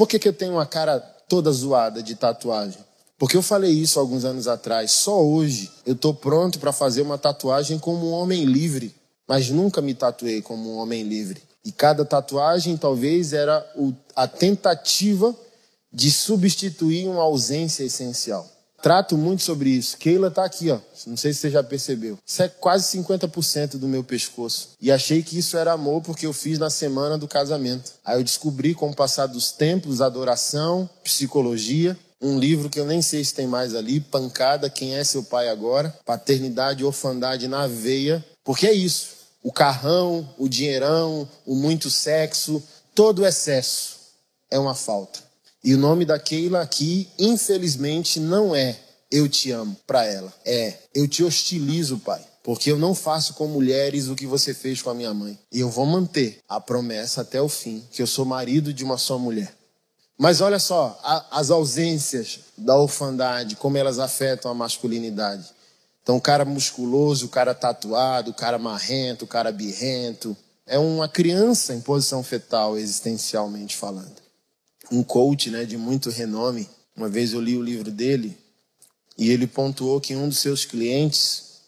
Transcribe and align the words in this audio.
por 0.00 0.08
que, 0.08 0.18
que 0.18 0.28
eu 0.28 0.32
tenho 0.32 0.52
uma 0.52 0.64
cara 0.64 0.98
toda 1.28 1.52
zoada 1.52 2.02
de 2.02 2.14
tatuagem? 2.14 2.82
Porque 3.18 3.36
eu 3.36 3.42
falei 3.42 3.70
isso 3.70 4.00
alguns 4.00 4.24
anos 4.24 4.48
atrás. 4.48 4.92
Só 4.92 5.22
hoje 5.22 5.70
eu 5.84 5.92
estou 5.92 6.14
pronto 6.14 6.58
para 6.58 6.72
fazer 6.72 7.02
uma 7.02 7.18
tatuagem 7.18 7.78
como 7.78 8.08
um 8.08 8.12
homem 8.12 8.46
livre, 8.46 8.94
mas 9.28 9.50
nunca 9.50 9.82
me 9.82 9.92
tatuei 9.92 10.40
como 10.40 10.70
um 10.72 10.78
homem 10.78 11.02
livre. 11.02 11.42
E 11.62 11.70
cada 11.70 12.02
tatuagem 12.02 12.78
talvez 12.78 13.34
era 13.34 13.62
a 14.16 14.26
tentativa 14.26 15.36
de 15.92 16.10
substituir 16.10 17.06
uma 17.06 17.24
ausência 17.24 17.84
essencial. 17.84 18.48
Trato 18.82 19.16
muito 19.16 19.42
sobre 19.42 19.70
isso. 19.70 19.96
Keila 19.98 20.28
está 20.28 20.44
aqui, 20.44 20.70
ó. 20.70 20.78
Não 21.06 21.16
sei 21.16 21.32
se 21.32 21.40
você 21.40 21.50
já 21.50 21.62
percebeu. 21.62 22.18
Isso 22.24 22.42
é 22.42 22.48
quase 22.48 22.98
50% 22.98 23.76
do 23.76 23.86
meu 23.86 24.02
pescoço. 24.02 24.70
E 24.80 24.90
achei 24.90 25.22
que 25.22 25.38
isso 25.38 25.56
era 25.56 25.72
amor 25.72 26.02
porque 26.02 26.26
eu 26.26 26.32
fiz 26.32 26.58
na 26.58 26.70
semana 26.70 27.18
do 27.18 27.28
casamento. 27.28 27.92
Aí 28.04 28.18
eu 28.18 28.24
descobri 28.24 28.74
com 28.74 28.90
o 28.90 28.94
passar 28.94 29.26
dos 29.26 29.52
tempos, 29.52 30.00
adoração, 30.00 30.88
psicologia, 31.04 31.96
um 32.20 32.38
livro 32.38 32.68
que 32.68 32.78
eu 32.78 32.86
nem 32.86 33.00
sei 33.00 33.24
se 33.24 33.34
tem 33.34 33.46
mais 33.46 33.74
ali, 33.74 33.98
Pancada, 33.98 34.68
Quem 34.68 34.94
é 34.94 35.02
Seu 35.04 35.22
Pai 35.22 35.48
Agora, 35.48 35.96
Paternidade 36.04 36.82
e 36.82 36.84
Orfandade 36.84 37.48
na 37.48 37.66
Veia, 37.66 38.24
porque 38.44 38.66
é 38.66 38.72
isso. 38.72 39.20
O 39.42 39.50
carrão, 39.50 40.28
o 40.36 40.48
dinheirão, 40.48 41.26
o 41.46 41.54
muito 41.54 41.88
sexo, 41.88 42.62
todo 42.94 43.24
excesso 43.24 44.00
é 44.50 44.58
uma 44.58 44.74
falta. 44.74 45.29
E 45.62 45.74
o 45.74 45.78
nome 45.78 46.06
da 46.06 46.18
Keila 46.18 46.62
aqui, 46.62 47.08
infelizmente, 47.18 48.18
não 48.18 48.56
é 48.56 48.78
eu 49.10 49.28
te 49.28 49.50
amo 49.50 49.76
para 49.86 50.06
ela. 50.06 50.32
É 50.44 50.74
eu 50.94 51.06
te 51.06 51.22
hostilizo, 51.22 51.98
pai. 51.98 52.24
Porque 52.42 52.72
eu 52.72 52.78
não 52.78 52.94
faço 52.94 53.34
com 53.34 53.46
mulheres 53.46 54.08
o 54.08 54.14
que 54.14 54.26
você 54.26 54.54
fez 54.54 54.80
com 54.80 54.88
a 54.88 54.94
minha 54.94 55.12
mãe. 55.12 55.38
E 55.52 55.60
eu 55.60 55.68
vou 55.68 55.84
manter 55.84 56.38
a 56.48 56.58
promessa 56.58 57.20
até 57.20 57.42
o 57.42 57.48
fim, 57.48 57.84
que 57.90 58.00
eu 58.00 58.06
sou 58.06 58.24
marido 58.24 58.72
de 58.72 58.82
uma 58.82 58.96
só 58.96 59.18
mulher. 59.18 59.54
Mas 60.18 60.40
olha 60.40 60.58
só, 60.58 60.98
a, 61.02 61.38
as 61.38 61.50
ausências 61.50 62.40
da 62.56 62.76
orfandade, 62.76 63.56
como 63.56 63.76
elas 63.76 63.98
afetam 63.98 64.50
a 64.50 64.54
masculinidade. 64.54 65.46
Então, 66.02 66.16
o 66.16 66.20
cara 66.20 66.46
musculoso, 66.46 67.26
o 67.26 67.28
cara 67.28 67.54
tatuado, 67.54 68.30
o 68.30 68.34
cara 68.34 68.58
marrento, 68.58 69.26
o 69.26 69.28
cara 69.28 69.52
birrento. 69.52 70.34
É 70.66 70.78
uma 70.78 71.08
criança 71.08 71.74
em 71.74 71.80
posição 71.80 72.22
fetal, 72.22 72.78
existencialmente 72.78 73.76
falando 73.76 74.29
um 74.90 75.02
coach 75.02 75.50
né, 75.50 75.64
de 75.64 75.76
muito 75.76 76.10
renome. 76.10 76.68
Uma 76.96 77.08
vez 77.08 77.32
eu 77.32 77.40
li 77.40 77.56
o 77.56 77.62
livro 77.62 77.90
dele 77.90 78.36
e 79.16 79.30
ele 79.30 79.46
pontuou 79.46 80.00
que 80.00 80.16
um 80.16 80.28
dos 80.28 80.38
seus 80.38 80.64
clientes 80.64 81.60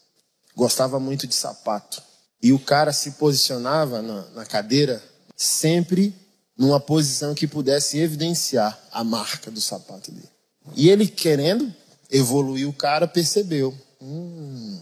gostava 0.55 0.99
muito 0.99 1.27
de 1.27 1.35
sapato. 1.35 2.01
E 2.41 2.51
o 2.51 2.59
cara 2.59 2.91
se 2.91 3.11
posicionava 3.11 4.01
na, 4.01 4.21
na 4.31 4.45
cadeira 4.45 5.01
sempre 5.35 6.13
numa 6.57 6.79
posição 6.79 7.33
que 7.33 7.47
pudesse 7.47 7.97
evidenciar 7.97 8.79
a 8.91 9.03
marca 9.03 9.49
do 9.49 9.61
sapato 9.61 10.11
dele. 10.11 10.29
E 10.75 10.89
ele, 10.89 11.07
querendo 11.07 11.73
evoluir, 12.11 12.67
o 12.67 12.73
cara 12.73 13.07
percebeu. 13.07 13.75
Hum, 14.01 14.79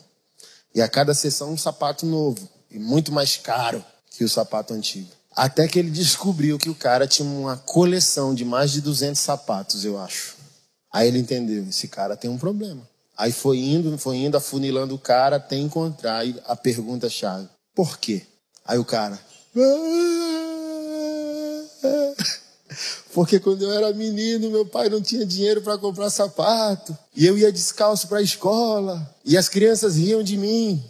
e 0.73 0.81
a 0.81 0.87
cada 0.87 1.13
sessão 1.13 1.53
um 1.53 1.57
sapato 1.57 2.05
novo 2.05 2.47
e 2.69 2.79
muito 2.79 3.11
mais 3.11 3.37
caro 3.37 3.83
que 4.09 4.23
o 4.23 4.29
sapato 4.29 4.73
antigo. 4.73 5.09
Até 5.35 5.67
que 5.67 5.79
ele 5.79 5.89
descobriu 5.89 6.57
que 6.57 6.69
o 6.69 6.75
cara 6.75 7.07
tinha 7.07 7.27
uma 7.27 7.57
coleção 7.57 8.35
de 8.35 8.43
mais 8.43 8.71
de 8.71 8.81
200 8.81 9.19
sapatos, 9.19 9.85
eu 9.85 9.97
acho. 9.97 10.35
Aí 10.93 11.07
ele 11.07 11.19
entendeu, 11.19 11.65
esse 11.69 11.87
cara 11.87 12.17
tem 12.17 12.29
um 12.29 12.37
problema. 12.37 12.87
Aí 13.17 13.31
foi 13.31 13.59
indo, 13.59 13.97
foi 13.97 14.17
indo, 14.17 14.35
afunilando 14.35 14.95
o 14.95 14.99
cara 14.99 15.37
até 15.37 15.55
encontrar 15.55 16.23
a 16.45 16.55
pergunta-chave. 16.55 17.47
Por 17.73 17.97
quê? 17.97 18.23
Aí 18.65 18.77
o 18.77 18.85
cara... 18.85 19.17
Porque 23.13 23.39
quando 23.39 23.63
eu 23.63 23.71
era 23.71 23.93
menino, 23.93 24.49
meu 24.49 24.65
pai 24.65 24.87
não 24.87 25.01
tinha 25.01 25.25
dinheiro 25.25 25.61
para 25.61 25.77
comprar 25.77 26.09
sapato. 26.09 26.97
E 27.13 27.25
eu 27.25 27.37
ia 27.37 27.51
descalço 27.51 28.07
para 28.07 28.19
a 28.19 28.23
escola. 28.23 29.13
E 29.25 29.37
as 29.37 29.49
crianças 29.49 29.97
riam 29.97 30.23
de 30.23 30.37
mim. 30.37 30.81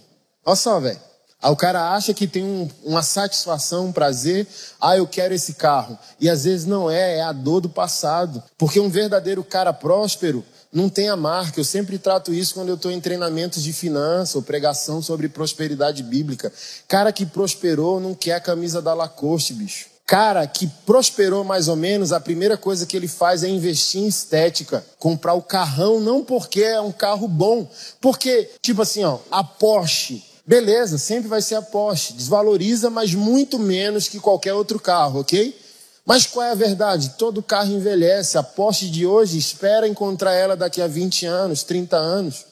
Olha 0.45 0.55
só, 0.55 0.79
velho. 0.79 0.99
Aí 1.41 1.51
o 1.51 1.55
cara 1.55 1.93
acha 1.93 2.13
que 2.13 2.27
tem 2.27 2.43
um, 2.43 2.69
uma 2.83 3.01
satisfação, 3.01 3.87
um 3.87 3.91
prazer. 3.91 4.45
Ah, 4.79 4.95
eu 4.95 5.07
quero 5.07 5.33
esse 5.33 5.55
carro. 5.55 5.97
E 6.19 6.29
às 6.29 6.43
vezes 6.43 6.67
não 6.67 6.89
é, 6.89 7.17
é 7.17 7.21
a 7.23 7.31
dor 7.31 7.61
do 7.61 7.69
passado. 7.69 8.43
Porque 8.57 8.79
um 8.79 8.89
verdadeiro 8.89 9.43
cara 9.43 9.73
próspero 9.73 10.45
não 10.71 10.87
tem 10.87 11.09
a 11.09 11.15
marca. 11.15 11.59
Eu 11.59 11.63
sempre 11.63 11.97
trato 11.97 12.31
isso 12.31 12.53
quando 12.53 12.69
eu 12.69 12.75
estou 12.75 12.91
em 12.91 13.01
treinamentos 13.01 13.63
de 13.63 13.73
finanças 13.73 14.35
ou 14.35 14.43
pregação 14.43 15.01
sobre 15.01 15.27
prosperidade 15.27 16.03
bíblica. 16.03 16.53
Cara 16.87 17.11
que 17.11 17.25
prosperou 17.25 17.99
não 17.99 18.13
quer 18.13 18.35
a 18.35 18.39
camisa 18.39 18.79
da 18.79 18.93
Lacoste, 18.93 19.53
bicho. 19.53 19.89
Cara 20.05 20.45
que 20.45 20.67
prosperou 20.85 21.43
mais 21.43 21.67
ou 21.67 21.75
menos, 21.75 22.11
a 22.11 22.19
primeira 22.19 22.57
coisa 22.57 22.85
que 22.85 22.97
ele 22.97 23.07
faz 23.07 23.43
é 23.43 23.47
investir 23.47 24.01
em 24.01 24.07
estética, 24.07 24.85
comprar 24.99 25.33
o 25.33 25.41
carrão, 25.41 26.01
não 26.01 26.23
porque 26.23 26.61
é 26.61 26.81
um 26.81 26.91
carro 26.91 27.29
bom, 27.29 27.65
porque, 28.01 28.49
tipo 28.61 28.81
assim, 28.81 29.05
ó, 29.05 29.19
a 29.31 29.41
Porsche 29.41 30.21
Beleza, 30.51 30.97
sempre 30.97 31.29
vai 31.29 31.41
ser 31.41 31.55
a 31.55 31.61
Porsche. 31.61 32.11
Desvaloriza, 32.11 32.89
mas 32.89 33.13
muito 33.13 33.57
menos 33.57 34.09
que 34.09 34.19
qualquer 34.19 34.53
outro 34.53 34.81
carro, 34.81 35.21
ok? 35.21 35.57
Mas 36.05 36.25
qual 36.25 36.45
é 36.45 36.51
a 36.51 36.55
verdade? 36.55 37.13
Todo 37.17 37.41
carro 37.41 37.71
envelhece. 37.71 38.37
A 38.37 38.43
Porsche 38.43 38.89
de 38.89 39.05
hoje 39.05 39.37
espera 39.37 39.87
encontrar 39.87 40.33
ela 40.33 40.57
daqui 40.57 40.81
a 40.81 40.87
20 40.87 41.25
anos, 41.25 41.63
30 41.63 41.95
anos. 41.95 42.45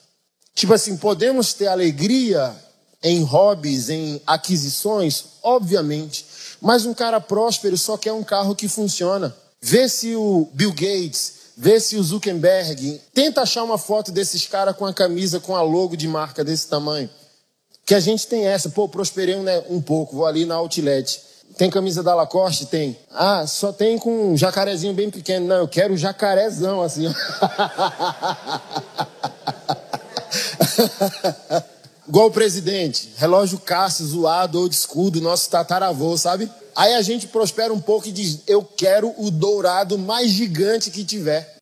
Tipo 0.55 0.73
assim, 0.75 0.95
podemos 0.95 1.51
ter 1.51 1.67
alegria 1.67 2.55
em 3.03 3.21
hobbies, 3.21 3.89
em 3.89 4.21
aquisições? 4.25 5.25
Obviamente. 5.43 6.25
Mas 6.61 6.85
um 6.85 6.93
cara 6.93 7.19
próspero 7.19 7.77
só 7.77 7.97
quer 7.97 8.13
um 8.13 8.23
carro 8.23 8.55
que 8.55 8.69
funciona. 8.69 9.35
Vê 9.61 9.89
se 9.89 10.15
o 10.15 10.47
Bill 10.53 10.71
Gates, 10.71 11.33
vê 11.57 11.81
se 11.81 11.97
o 11.97 12.03
Zuckerberg, 12.03 13.01
tenta 13.13 13.41
achar 13.41 13.65
uma 13.65 13.77
foto 13.77 14.09
desses 14.09 14.47
caras 14.47 14.77
com 14.77 14.85
a 14.85 14.93
camisa 14.93 15.41
com 15.41 15.53
a 15.53 15.61
logo 15.61 15.97
de 15.97 16.07
marca 16.07 16.45
desse 16.45 16.69
tamanho. 16.69 17.09
Que 17.89 17.95
a 17.95 17.99
gente 17.99 18.27
tem 18.27 18.45
essa, 18.45 18.69
pô, 18.69 18.87
prosperei 18.87 19.33
um, 19.33 19.41
né, 19.41 19.63
um 19.67 19.81
pouco, 19.81 20.15
vou 20.15 20.27
ali 20.27 20.45
na 20.45 20.53
outlet. 20.53 21.23
Tem 21.57 21.71
camisa 21.71 22.03
da 22.03 22.13
Lacoste? 22.13 22.67
Tem. 22.67 22.95
Ah, 23.09 23.47
só 23.47 23.73
tem 23.73 23.97
com 23.97 24.33
um 24.33 24.37
jacarezinho 24.37 24.93
bem 24.93 25.09
pequeno. 25.09 25.47
Não, 25.47 25.55
eu 25.55 25.67
quero 25.67 25.97
jacarezão 25.97 26.83
assim. 26.83 27.07
Igual 32.07 32.27
o 32.27 32.31
presidente, 32.31 33.11
relógio 33.17 33.57
Cássio 33.57 34.05
zoado 34.05 34.59
ou 34.59 34.67
escudo, 34.67 35.19
nosso 35.19 35.49
tataravô, 35.49 36.15
sabe? 36.15 36.47
Aí 36.75 36.93
a 36.93 37.01
gente 37.01 37.25
prospera 37.25 37.73
um 37.73 37.81
pouco 37.81 38.07
e 38.07 38.11
diz: 38.11 38.41
Eu 38.45 38.63
quero 38.63 39.11
o 39.17 39.31
dourado 39.31 39.97
mais 39.97 40.29
gigante 40.29 40.91
que 40.91 41.03
tiver. 41.03 41.58